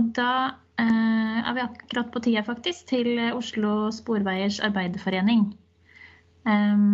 [0.00, 0.30] Og da
[0.80, 5.50] eh, er vi akkurat på tida, faktisk, til Oslo Sporveiers Arbeiderforening.
[6.48, 6.86] Eh,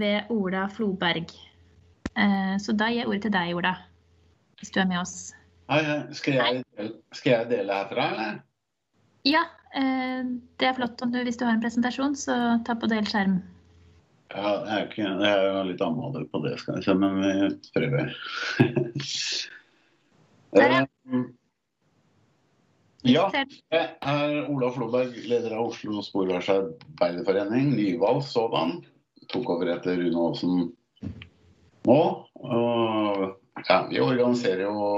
[0.00, 1.34] ved Ola Floberg.
[2.18, 3.74] Eh, så da gir jeg ordet til deg, Ola.
[4.58, 5.16] Hvis du er med oss.
[5.68, 5.82] Hei.
[6.16, 8.40] Skal, jeg dele, skal jeg dele herfra, eller?
[9.28, 9.44] Ja,
[9.76, 10.24] eh,
[10.58, 12.34] det er flott om du, hvis du har en presentasjon, så
[12.64, 13.42] ta på del skjerm.
[14.32, 17.32] Ja, jeg er, ikke, er jo litt anmodet på det, skal jeg si, men vi
[17.76, 18.14] prøver.
[20.56, 20.86] Der, ja.
[23.08, 23.30] Eh, ja,
[23.72, 28.82] jeg er Ola Floberg, leder av Oslo Sporveisarbeiderforening, nyvalgt sådan.
[29.32, 30.66] Tok over etter Rune Aasen
[31.88, 32.02] nå.
[33.64, 34.90] Ja, vi organiserer jo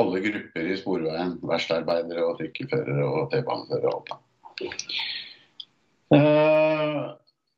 [0.00, 1.36] alle grupper i Sporveien.
[1.44, 4.88] Verkstedarbeidere og trikkeførere og T-baneførere og alt.
[6.14, 6.53] Uh,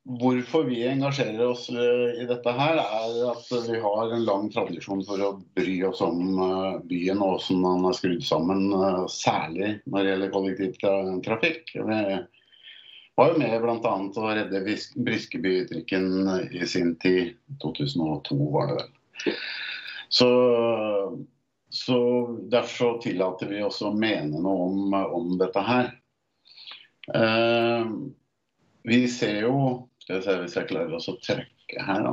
[0.07, 5.01] Hvorfor vi engasjerer oss eh, i dette, her, er at vi har en lang tradisjon
[5.03, 9.73] for å bry oss om eh, byen og hvordan den er skrudd sammen, eh, særlig
[9.83, 11.73] når det gjelder kollektivtrafikk.
[11.75, 11.97] Vi
[13.19, 13.95] var jo med bl.a.
[14.07, 14.61] å redde
[15.09, 16.07] Briskebytrikken
[16.55, 17.33] i sin tid.
[17.65, 19.35] 2002 var det vel.
[20.07, 20.29] Så,
[21.73, 21.99] så
[22.47, 25.91] Derfor tillater vi oss å mene noe om, om dette her.
[27.11, 27.91] Uh,
[28.87, 29.57] vi ser jo
[30.07, 32.05] skal vi se hvis jeg klarer å trekke her.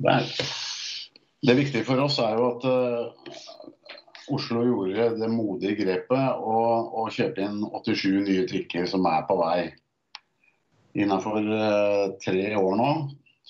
[0.00, 0.30] Der.
[1.44, 3.34] Det viktige for oss er jo at uh,
[4.32, 9.36] Oslo gjorde det modige grepet og, og kjørte inn 87 nye trikker som er på
[9.42, 9.58] vei.
[10.96, 12.90] Innenfor uh, tre år nå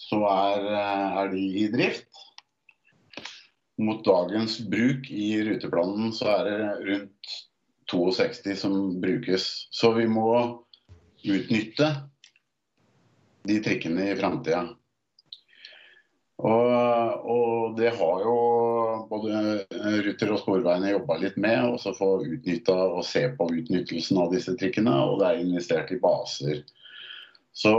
[0.03, 2.11] så er, uh, er, de i drift.
[3.79, 7.37] Mot dagens bruk i ruteplanen så er det rundt
[7.93, 9.53] 62 som brukes.
[9.71, 10.33] Så vi må
[11.23, 11.95] utnytte
[13.49, 14.67] de trikkene i framtida.
[16.43, 18.37] Og, og, det har jo
[19.11, 19.43] både
[20.07, 21.77] Ruter og Sporveiene jobba litt med.
[21.77, 24.95] Og få utnytta og se på utnyttelsen av disse trikkene.
[25.07, 26.65] Og det er investert i baser.
[27.55, 27.75] Så,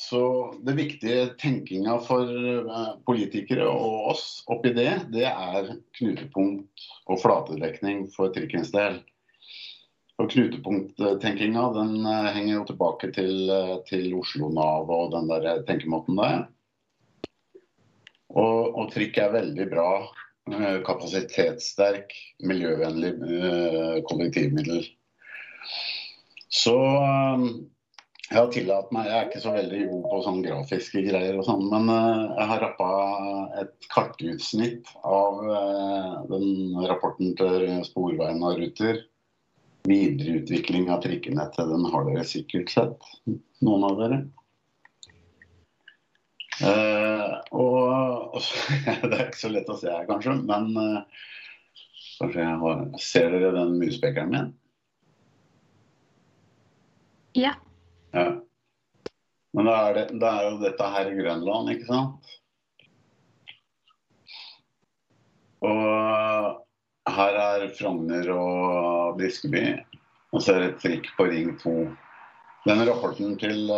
[0.00, 0.22] så
[0.66, 8.06] det viktige tenkinga for eh, politikere og oss oppi det, det er knutepunkt og flatedekning
[8.16, 9.02] for trikkens del.
[10.16, 15.60] Og Knutepunkttenkinga den eh, henger jo tilbake til, eh, til Oslo Nav og den der
[15.68, 16.38] tenkemåten der.
[18.32, 19.90] Og, og, trikk er veldig bra.
[20.48, 22.14] Eh, kapasitetssterk,
[22.48, 24.86] miljøvennlig eh, kollektivmiddel.
[26.56, 26.76] Så
[28.26, 31.44] jeg har tillatt meg Jeg er ikke så veldig god på sånn grafiske greier og
[31.44, 32.88] sånn, men jeg har rappa
[33.60, 35.42] et kartutsnitt av
[36.30, 39.02] den rapporten til Sporveien og Ruter
[39.86, 43.06] videreutvikling av trikkenettet, den har dere sikkert sett,
[43.64, 44.18] noen av dere.
[46.56, 48.44] Uh, og, og,
[49.10, 51.26] Det er ikke så lett å se her, kanskje, men uh,
[52.16, 54.54] kanskje jeg har, Ser dere den muspekeren min?
[57.36, 57.52] Ja.
[58.16, 58.30] ja.
[59.56, 62.32] Men da er, det, da er jo dette her i Grønland, ikke sant?
[65.66, 66.25] Og
[67.06, 69.62] her er Frogner og Briskeby.
[70.34, 71.76] Og så er det et trikk på Ring 2.
[72.66, 73.68] Den rapporten til,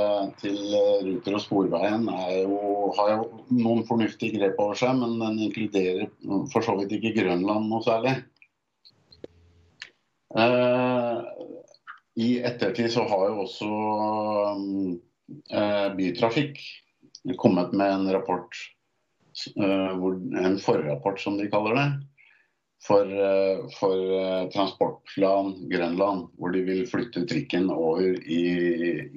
[0.41, 0.57] til
[1.05, 2.61] Ruter og Sporveien jo,
[2.97, 6.07] har jo noen fornuftige grep over seg, men den inkluderer
[6.55, 8.17] for så vidt ikke Grønland noe særlig.
[10.37, 11.21] Eh,
[12.25, 13.71] I ettertid så har jo også
[15.53, 16.61] eh, Bytrafikk
[17.37, 18.57] kommet med en rapport,
[19.53, 21.89] eh, hvor, en forrapport som de kaller det
[22.87, 28.43] for, eh, for eh, Transportplan Grønland, hvor de vil flytte trikken over i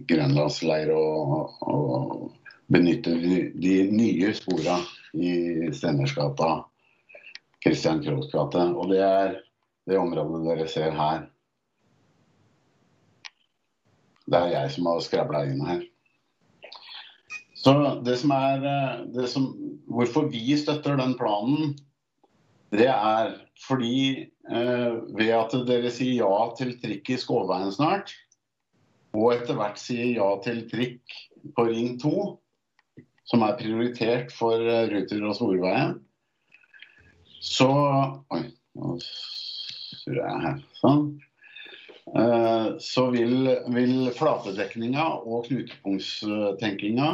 [0.10, 2.32] grønlandsleir og, og
[2.72, 4.80] benytte de, nye spora
[5.14, 5.34] i
[5.76, 6.64] Stenersgata,
[7.62, 8.66] Christian Krohgs gate.
[8.74, 9.38] Og det er
[9.90, 11.28] det området dere ser her.
[14.32, 15.82] Det er jeg som har skrabla inn her.
[17.62, 19.52] Så det som er eh, det som,
[19.92, 21.76] Hvorfor vi støtter den planen,
[22.72, 23.34] det er
[23.66, 28.14] fordi eh, ved at dere sier ja til trikk i Skåveien snart,
[29.12, 31.18] og etter hvert sier ja til trikk
[31.58, 32.14] på Ring 2,
[33.28, 36.00] som er prioritert for eh, Ruter og Storveien,
[37.42, 37.72] så
[38.32, 38.44] Oi,
[38.78, 40.64] nå surrer jeg her.
[40.78, 41.06] Sånn.
[42.18, 47.10] Eh, så vil, vil flatedekninga og knutepunktstenkinga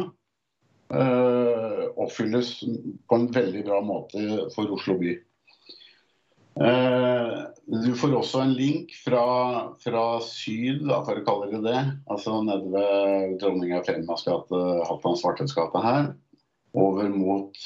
[0.93, 2.53] eh, oppfylles
[3.07, 4.23] på en veldig bra måte
[4.55, 5.17] for Oslo by.
[6.61, 7.33] Eh,
[7.67, 9.23] du får også en link fra,
[9.83, 11.81] fra syd, da, for å kalle det det.
[12.09, 16.09] Altså nede ved Dronninga Eufemias gate, Halvdan Svarthets gate her.
[16.77, 17.57] Over mot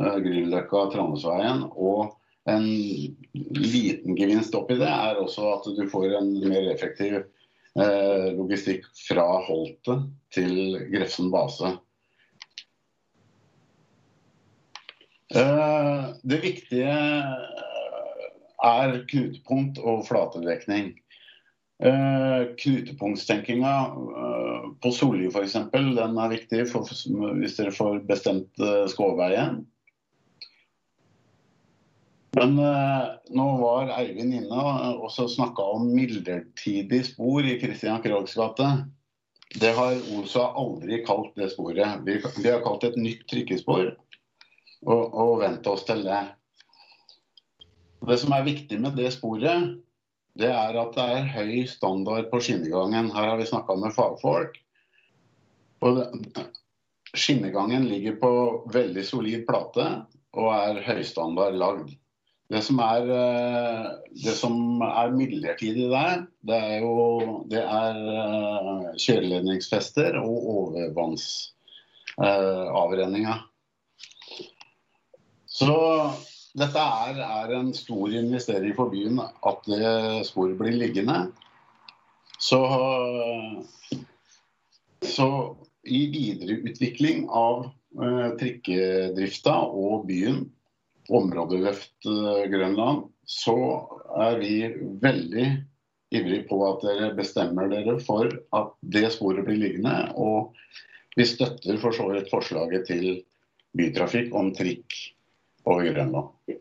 [0.00, 1.64] uh, Grünerløkka, Trandesveien.
[1.72, 2.16] og
[2.46, 2.66] en
[3.58, 9.24] liten gevinst oppi det er også at du får en mer effektiv uh, logistikk fra
[9.48, 9.98] Holte
[10.34, 11.72] til Grefsen base.
[15.34, 16.94] Uh, det viktige
[18.66, 20.94] er knutepunkt og flatedekning.
[21.82, 23.74] Eh, knutepunktstenkinga
[24.22, 25.56] eh, på Solli f.eks.
[25.72, 26.88] Den er viktig for,
[27.36, 29.64] hvis dere får bestemt eh, Skåveien.
[32.36, 34.64] Men uh, nå var Eivind inne
[35.00, 38.66] og snakka om midlertidig spor i Christian Krogs gate.
[39.56, 42.02] Det har OSA aldri kalt det sporet.
[42.04, 43.88] Vi, vi har kalt det et nytt trykkespor.
[44.84, 46.20] og, og vent oss til det.
[48.04, 49.76] Det som er viktig med det sporet,
[50.36, 53.06] det er at det er høy standard på skinnegangen.
[53.14, 54.52] Her har vi snakka med fagfolk.
[55.86, 55.94] Og
[57.16, 58.32] skinnegangen ligger på
[58.72, 59.86] veldig solid plate
[60.36, 61.88] og er høystandard lagd.
[62.52, 63.86] Det som er, eh,
[64.22, 73.34] det som er midlertidig der, det er jo det er eh, kjøreledningsfester og overvannsavrenninga.
[75.46, 75.66] Så
[76.56, 81.26] dette er, er, en stor investering for byen at det sporet blir liggende.
[82.40, 82.60] Så,
[85.04, 85.28] så
[85.86, 90.46] i videreutvikling av eh, trikkedrifta og byen,
[91.06, 93.54] områdeløft uh, Grønland, så
[94.18, 94.56] er vi
[95.04, 95.44] veldig
[96.16, 99.94] ivrige på at dere bestemmer dere for at det sporet blir liggende.
[100.18, 100.56] Og
[101.14, 103.20] vi støtter for så vidt forslaget til
[103.78, 104.98] bytrafikk om trikk
[105.66, 106.58] over Grønland.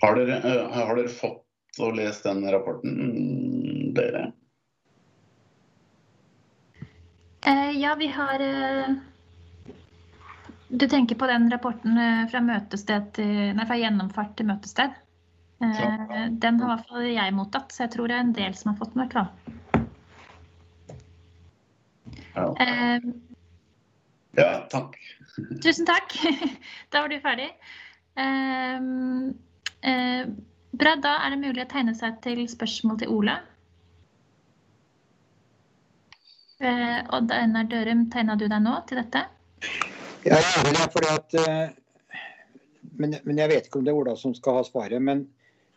[0.00, 1.46] Har dere, eh, har dere fått
[1.80, 4.30] og lest den rapporten, dere?
[7.46, 8.94] Eh, ja, vi har eh,
[10.68, 12.42] Du tenker på den rapporten eh, fra,
[13.16, 14.98] til, nei, fra gjennomfart til møtested?
[15.60, 18.54] Eh, den har i hvert fall jeg mottatt, så jeg tror det er en del
[18.56, 19.32] som har fått den.
[22.34, 22.46] Ja.
[22.64, 23.10] Eh,
[24.38, 24.96] ja, takk.
[25.36, 26.16] Tusen takk.
[26.90, 27.52] Da var du ferdig.
[28.18, 29.38] Um,
[29.80, 30.26] Eh,
[30.70, 33.38] bra, da er det mulig å tegne seg til spørsmål til Ola.
[36.60, 39.24] Eh, Odd Einar Dørum, tegna du deg nå til dette?
[40.26, 41.68] Ja, jeg er det, fordi at eh,
[43.00, 45.00] men, men, jeg vet ikke om det er Ola som skal ha svaret.
[45.00, 45.24] Men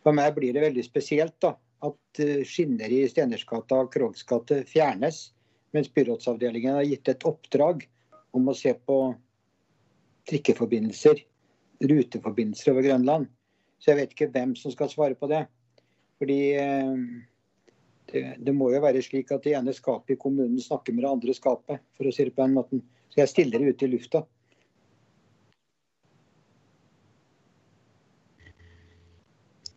[0.04, 1.54] for meg blir det veldig spesielt da,
[1.84, 5.30] at skinner i Stenersgata og Krogsgate fjernes,
[5.76, 7.86] mens byrådsavdelingen har gitt et oppdrag
[8.36, 8.98] om å se på
[10.30, 11.20] trikkeforbindelser,
[11.84, 13.28] ruteforbindelser over Grønland.
[13.78, 15.44] Så jeg vet ikke hvem som skal svare på det.
[16.20, 16.94] Fordi eh,
[18.12, 21.10] det, det, må jo være slik at det ene skapet i kommunen snakker med det
[21.10, 22.84] andre skapet, for å si det på den måten.
[23.12, 24.24] Så jeg stiller det ute i lufta.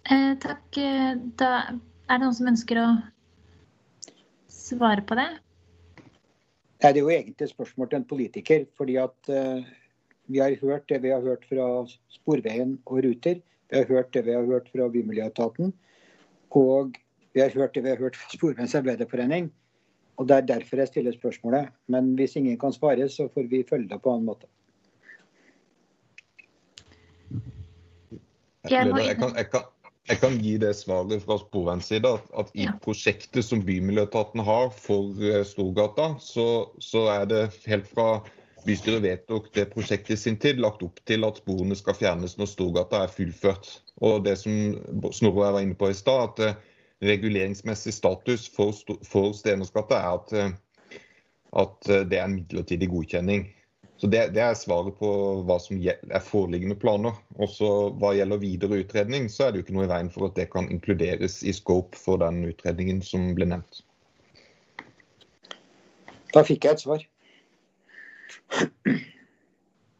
[0.07, 0.79] Eh, takk.
[1.41, 2.88] Da er det noen som ønsker å
[4.51, 5.27] svare på det?
[6.77, 8.65] Nei, Det er jo egentlig et spørsmål til en politiker.
[8.77, 9.65] fordi at uh,
[10.27, 11.68] vi har hørt det vi har hørt fra
[12.12, 13.39] Sporveien og Ruter.
[13.71, 15.71] Vi har hørt det vi har hørt fra Bymiljøetaten.
[16.56, 16.97] Og
[17.33, 19.50] vi har hørt det vi har hørt fra Sporveiens arbeiderforening.
[20.18, 21.69] Og Det er derfor jeg stiller spørsmålet.
[21.88, 24.47] Men hvis ingen kan svare, så får vi følge det på en annen måte.
[28.68, 29.62] Jeg, jeg, kan, jeg, kan,
[30.09, 34.73] jeg, kan, gi det svaret fra Sporveiens side at, at i prosjektet som Bymiljøetaten har
[34.75, 38.09] for eh, Storgata, så, så er det helt fra
[38.68, 42.50] Bystyret vedtok det prosjektet i sin tid lagt opp til at sporene skal fjernes når
[42.52, 43.69] Storgata er fullført.
[44.04, 44.76] Og det som
[45.16, 46.57] Snorre var inne på i stad, at eh,
[47.07, 48.76] reguleringsmessig status for,
[49.07, 51.00] for Stenersgata er at, eh,
[51.64, 53.47] at, eh, det er en midlertidig godkjenning.
[53.97, 55.09] Så det, det, er svaret på
[55.47, 57.16] hva som er foreliggende planer.
[57.42, 60.36] Også hva gjelder videre utredning, så er det jo ikke noe i veien for at
[60.38, 63.81] det kan inkluderes i scope for den utredningen som ble nevnt.
[66.36, 67.07] Da fikk jeg et svar.
[68.37, 68.69] much.